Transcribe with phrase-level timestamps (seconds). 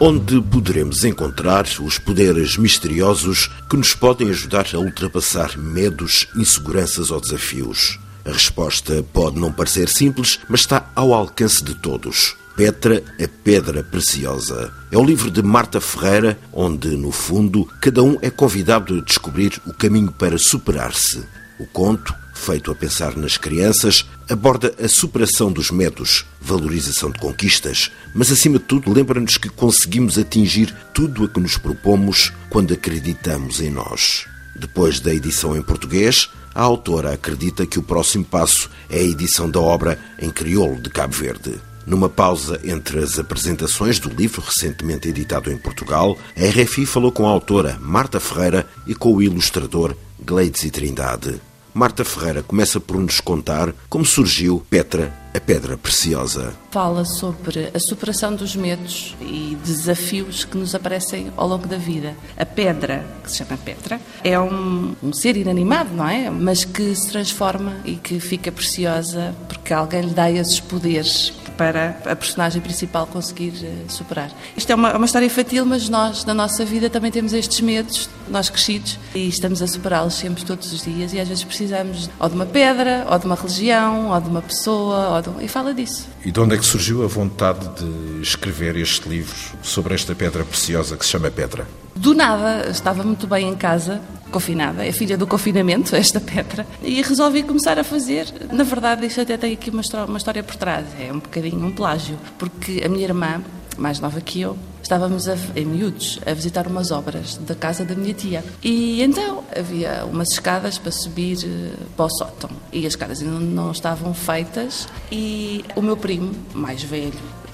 [0.00, 7.20] onde poderemos encontrar os poderes misteriosos que nos podem ajudar a ultrapassar medos, inseguranças ou
[7.20, 7.98] desafios.
[8.24, 12.36] A resposta pode não parecer simples, mas está ao alcance de todos.
[12.54, 14.72] Petra, a Pedra Preciosa.
[14.90, 19.60] É o livro de Marta Ferreira, onde, no fundo, cada um é convidado a descobrir
[19.66, 21.24] o caminho para superar-se.
[21.58, 27.90] O conto feito a pensar nas crianças, aborda a superação dos medos, valorização de conquistas,
[28.14, 33.60] mas acima de tudo lembra-nos que conseguimos atingir tudo a que nos propomos quando acreditamos
[33.60, 34.26] em nós.
[34.54, 39.48] Depois da edição em português, a autora acredita que o próximo passo é a edição
[39.50, 41.60] da obra em crioulo de Cabo Verde.
[41.86, 47.26] Numa pausa entre as apresentações do livro recentemente editado em Portugal, a RFI falou com
[47.26, 51.40] a autora Marta Ferreira e com o ilustrador Gleides Trindade.
[51.74, 56.54] Marta Ferreira começa por nos contar como surgiu Petra, a Pedra Preciosa.
[56.70, 62.16] Fala sobre a superação dos medos e desafios que nos aparecem ao longo da vida.
[62.36, 66.30] A pedra, que se chama Petra, é um, um ser inanimado, não é?
[66.30, 72.00] Mas que se transforma e que fica preciosa porque alguém lhe dá esses poderes para
[72.06, 74.30] a personagem principal conseguir eh, superar.
[74.56, 78.08] Isto é uma, uma história infantil, mas nós, na nossa vida, também temos estes medos,
[78.30, 82.28] nós crescidos, e estamos a superá-los sempre, todos os dias, e às vezes precisamos ou
[82.28, 85.44] de uma pedra, ou de uma religião, ou de uma pessoa, ou de...
[85.44, 86.06] e fala disso.
[86.24, 90.44] E de onde é que surgiu a vontade de escrever este livro sobre esta pedra
[90.44, 91.66] preciosa que se chama Petra?
[91.96, 97.02] Do nada, estava muito bem em casa, confinada, é filha do confinamento, esta Petra, e
[97.02, 98.26] resolvi começar a fazer.
[98.52, 102.18] Na verdade, isto até tem aqui uma história, por trás, é um bocadinho um plágio,
[102.38, 103.42] porque a minha irmã,
[103.76, 107.94] mais nova que eu, estávamos a, em miúdos a visitar umas obras da casa da
[107.94, 108.42] minha tia.
[108.62, 112.50] E então havia umas escadas para subir eh, para o sótão.
[112.72, 114.88] E as escadas ainda não estavam feitas.
[115.12, 117.12] E o meu primo, mais velho,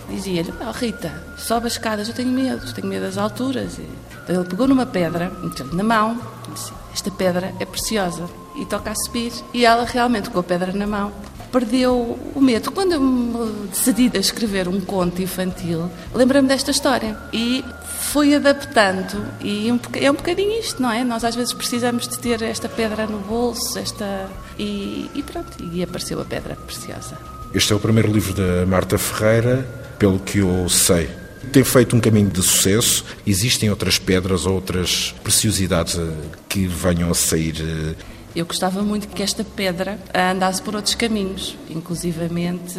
[0.08, 3.78] dizia-lhe: oh, Rita, sobe as escadas, eu tenho medo, tenho medo das alturas.
[4.24, 6.18] Então ele pegou numa pedra, meteu-lhe na mão,
[6.52, 8.28] disse: Esta pedra é preciosa.
[8.56, 9.32] E toca a subir.
[9.52, 11.12] E ela realmente, com a pedra na mão,
[11.52, 12.70] perdeu o medo.
[12.70, 17.16] Quando eu me decidi a escrever um conto infantil, lembrei-me desta história.
[17.32, 17.64] E
[17.98, 21.02] fui adaptando, e é um bocadinho isto, não é?
[21.02, 24.28] Nós às vezes precisamos de ter esta pedra no bolso, esta.
[24.58, 27.18] E, e pronto, e apareceu a pedra preciosa.
[27.52, 29.66] Este é o primeiro livro da Marta Ferreira,
[29.98, 33.04] pelo que eu sei tem feito um caminho de sucesso.
[33.26, 36.12] Existem outras pedras, outras preciosidades eh,
[36.48, 37.94] que venham a sair eh,
[38.34, 42.74] eu gostava muito que esta pedra andasse por outros caminhos, inclusivamente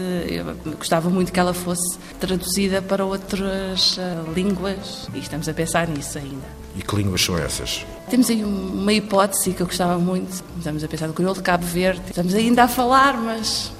[0.77, 3.97] gostava muito que ela fosse traduzida para outras
[4.35, 6.45] línguas e estamos a pensar nisso ainda.
[6.75, 7.85] E que línguas são essas?
[8.09, 11.65] Temos aí uma hipótese que eu gostava muito, estamos a pensar no crioulo de Cabo
[11.65, 13.71] Verde, estamos ainda a falar, mas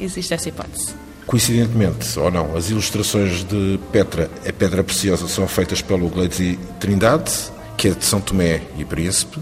[0.00, 0.94] existe essa hipótese.
[1.30, 7.30] Coincidentemente, ou não, as ilustrações de Petra, a Pedra Preciosa, são feitas pelo Gleitzi Trindade,
[7.76, 9.38] que é de São Tomé e Príncipe.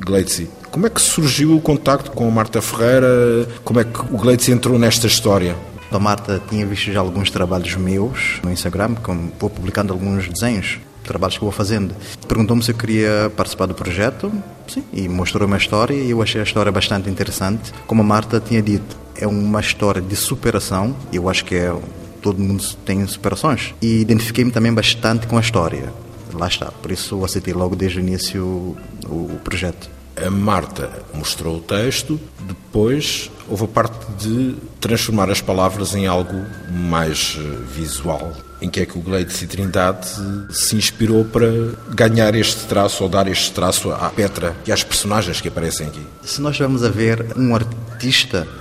[0.00, 3.48] Gleitzi, como é que surgiu o contacto com a Marta Ferreira?
[3.64, 5.56] Como é que o Gleitzi entrou nesta história?
[5.90, 10.78] A Marta tinha visto já alguns trabalhos meus no Instagram, como vou publicando alguns desenhos,
[11.04, 11.94] trabalhos que vou fazendo.
[12.26, 14.32] Perguntou-me se eu queria participar do projeto,
[14.68, 17.72] sim, e mostrou uma história e eu achei a história bastante interessante.
[17.86, 21.74] Como a Marta tinha dito, é uma história de superação, eu acho que é
[22.20, 23.74] todo mundo tem superações.
[23.80, 25.92] E identifiquei-me também bastante com a história.
[26.32, 28.76] Lá está, por isso aceitei logo desde o início o,
[29.08, 29.90] o projeto.
[30.24, 36.44] A Marta mostrou o texto, depois houve a parte de transformar as palavras em algo
[36.70, 37.42] mais eh,
[37.74, 38.32] visual.
[38.60, 40.06] Em que é que o Gleides e Trindade
[40.50, 41.48] se inspirou para
[41.94, 46.06] ganhar este traço ou dar este traço à Petra e às personagens que aparecem aqui?
[46.22, 47.89] Se nós vamos a ver um artista,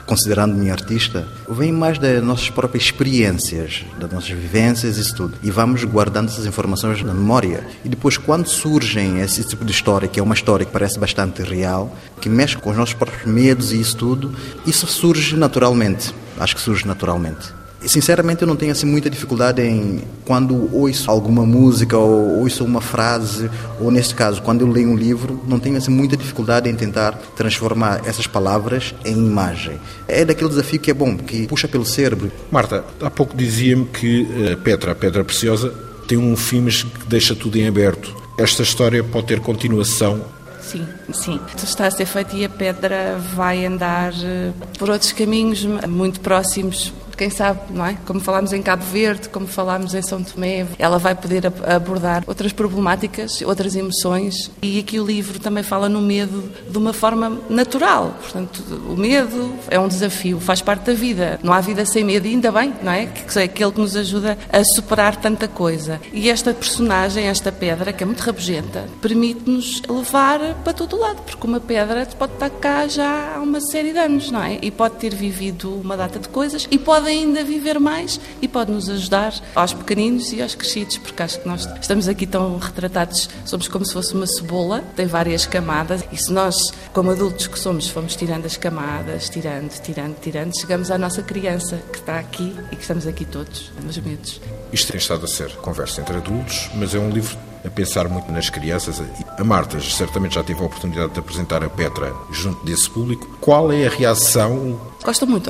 [0.05, 5.37] considerando-me artista, vem mais das nossas próprias experiências, das nossas vivências, isso tudo.
[5.41, 7.65] E vamos guardando essas informações na memória.
[7.83, 11.41] E depois, quando surgem esse tipo de história, que é uma história que parece bastante
[11.41, 14.33] real, que mexe com os nossos próprios medos e isso tudo,
[14.65, 16.13] isso surge naturalmente.
[16.39, 17.58] Acho que surge naturalmente.
[17.85, 22.81] Sinceramente, eu não tenho assim muita dificuldade em quando ouço alguma música ou ouço uma
[22.81, 23.49] frase,
[23.79, 27.13] ou neste caso, quando eu leio um livro, não tenho assim muita dificuldade em tentar
[27.35, 29.79] transformar essas palavras em imagem.
[30.07, 32.31] É daquele desafio que é bom, que puxa pelo cérebro.
[32.51, 35.73] Marta, há pouco dizia-me que a Petra, a Pedra Preciosa,
[36.07, 38.13] tem um fim, mas que deixa tudo em aberto.
[38.37, 40.21] Esta história pode ter continuação
[40.69, 41.39] Sim, sim.
[41.63, 46.93] Está a ser feito e a pedra vai andar eh, por outros caminhos muito próximos
[47.19, 47.97] quem sabe, não é?
[48.05, 52.53] Como falámos em Cabo Verde, como falámos em São Tomé, ela vai poder abordar outras
[52.53, 54.49] problemáticas, outras emoções.
[54.61, 58.15] E aqui o livro também fala no medo de uma forma natural.
[58.21, 61.37] Portanto, o medo é um desafio, faz parte da vida.
[61.43, 63.07] Não há vida sem medo, e ainda bem, não é?
[63.07, 65.99] Que é aquele que nos ajuda a superar tanta coisa.
[66.13, 71.45] E esta personagem, esta pedra, que é muito rabugenta, permite-nos levar para todo lado, porque
[71.45, 74.57] uma pedra pode estar cá já há uma série de anos, não é?
[74.61, 78.71] E pode ter vivido uma data de coisas e pode ainda viver mais e pode
[78.71, 83.29] nos ajudar aos pequeninos e aos crescidos, porque acho que nós estamos aqui tão retratados,
[83.45, 87.59] somos como se fosse uma cebola, tem várias camadas, e se nós, como adultos que
[87.59, 92.55] somos, fomos tirando as camadas, tirando, tirando, tirando, chegamos à nossa criança que está aqui
[92.71, 94.39] e que estamos aqui todos, nos medos.
[94.71, 98.31] Isto tem estado a ser conversa entre adultos, mas é um livro a pensar muito
[98.31, 99.01] nas crianças.
[99.37, 103.37] A Marta certamente já teve a oportunidade de apresentar a Petra junto desse público.
[103.39, 104.79] Qual é a reação?
[105.03, 105.49] Gosto muito.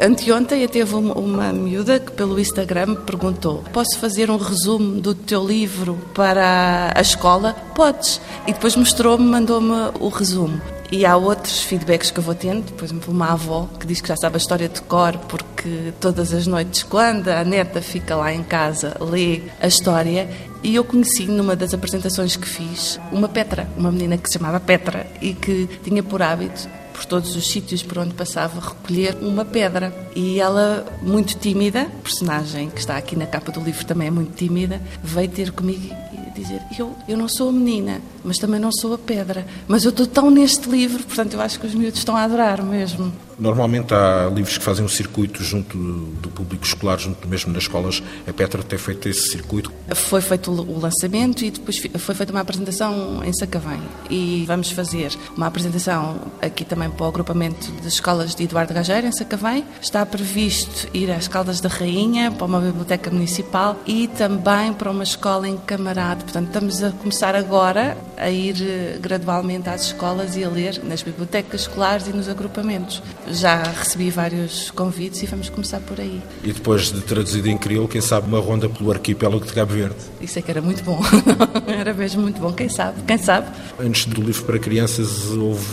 [0.00, 5.46] Anteontem teve uma, uma miúda que pelo Instagram perguntou posso fazer um resumo do teu
[5.46, 7.54] livro para a escola?
[7.74, 8.20] Podes.
[8.46, 10.60] E depois mostrou-me, mandou-me o resumo.
[10.90, 14.08] E há outros feedbacks que eu vou tendo, por exemplo, uma avó que diz que
[14.08, 18.32] já sabe a história de cor porque todas as noites, quando a neta fica lá
[18.32, 20.28] em casa, lê a história.
[20.62, 24.58] E eu conheci numa das apresentações que fiz uma Petra, uma menina que se chamava
[24.58, 26.68] Petra e que tinha por hábito
[26.98, 29.94] por todos os sítios por onde passava, recolher uma pedra.
[30.16, 34.34] E ela, muito tímida, personagem que está aqui na capa do livro também é muito
[34.34, 35.94] tímida, veio ter comigo
[36.34, 39.90] dizer: eu, eu não sou a menina, mas também não sou a pedra, mas eu
[39.90, 43.12] estou tão neste livro, portanto eu acho que os miúdos estão a adorar mesmo.
[43.38, 48.02] Normalmente há livros que fazem um circuito junto do público escolar, junto mesmo nas escolas.
[48.26, 49.72] A Petra tem feito esse circuito?
[49.94, 53.80] Foi feito o lançamento e depois foi feita uma apresentação em Sacavém.
[54.10, 59.06] E vamos fazer uma apresentação aqui também para o agrupamento de escolas de Eduardo Gageiro,
[59.06, 59.64] em Sacavém.
[59.80, 65.04] Está previsto ir às Caldas da Rainha, para uma biblioteca municipal e também para uma
[65.04, 66.24] escola em Camarado.
[66.24, 71.02] Portanto, estamos a começar agora a ir eh, gradualmente às escolas e a ler nas
[71.02, 76.20] bibliotecas escolares e nos agrupamentos já recebi vários convites e vamos começar por aí.
[76.42, 79.96] E depois de traduzido em crioulo, quem sabe uma ronda pelo arquipélago de Cabo Verde?
[80.20, 81.00] Isso é que era muito bom.
[81.66, 82.52] era mesmo muito bom.
[82.52, 83.02] Quem sabe?
[83.06, 83.48] Quem sabe?
[83.78, 85.64] Antes do livro para crianças, houve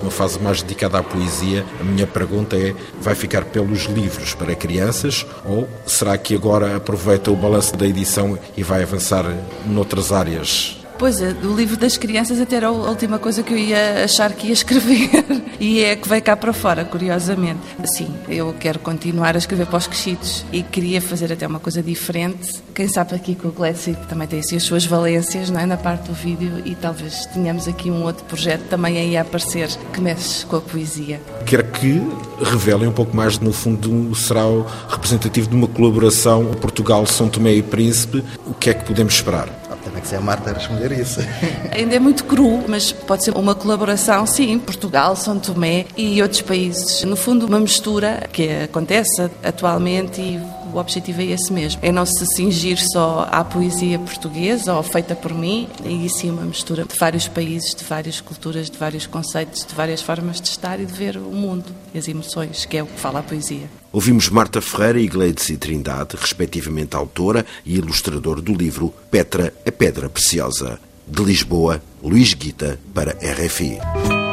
[0.00, 1.64] uma fase mais dedicada à poesia.
[1.80, 7.30] A minha pergunta é: vai ficar pelos livros para crianças ou será que agora aproveita
[7.30, 9.24] o balanço da edição e vai avançar
[9.66, 10.79] noutras áreas?
[11.00, 14.34] Pois é, do livro das crianças até era a última coisa que eu ia achar
[14.34, 15.24] que ia escrever
[15.58, 17.60] e é que veio cá para fora, curiosamente.
[17.86, 21.82] Sim, eu quero continuar a escrever para os crescidos e queria fazer até uma coisa
[21.82, 22.62] diferente.
[22.74, 25.64] Quem sabe aqui com o Gladys também tem assim, as suas valências não é?
[25.64, 29.70] na parte do vídeo e talvez tenhamos aqui um outro projeto também aí a aparecer
[29.94, 31.18] que mexe com a poesia.
[31.46, 31.98] Quero que
[32.42, 37.62] revelem um pouco mais, no fundo, será o representativo de uma colaboração Portugal-São Tomé e
[37.62, 38.22] Príncipe.
[38.44, 39.48] O que é que podemos esperar?
[39.82, 41.20] Também que ser a Marta a responder isso.
[41.72, 46.42] Ainda é muito cru, mas pode ser uma colaboração, sim, Portugal, São Tomé e outros
[46.42, 47.02] países.
[47.04, 50.40] No fundo, uma mistura que acontece atualmente e
[50.72, 51.80] o objetivo é esse mesmo.
[51.82, 56.42] É não se cingir só à poesia portuguesa ou feita por mim, e sim uma
[56.42, 60.80] mistura de vários países, de várias culturas, de vários conceitos, de várias formas de estar
[60.80, 63.68] e de ver o mundo e as emoções, que é o que fala a poesia.
[63.92, 70.08] Ouvimos Marta Ferreira e Gleice Trindade, respectivamente autora e ilustrador do livro Petra, a Pedra
[70.08, 70.78] Preciosa.
[71.06, 74.29] De Lisboa, Luís Guita, para RFI.